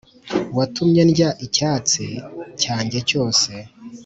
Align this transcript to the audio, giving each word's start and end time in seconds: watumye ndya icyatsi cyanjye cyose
watumye 0.57 1.01
ndya 1.09 1.29
icyatsi 1.45 2.05
cyanjye 2.61 2.99
cyose 3.09 3.49